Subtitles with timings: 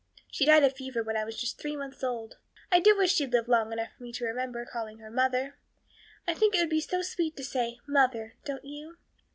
[0.31, 2.39] She died of fever when I was just three months old.
[2.71, 5.57] I do wish she'd lived long enough for me to remember calling her mother.
[6.27, 8.97] I think it would be so sweet to say 'mother,' don't you?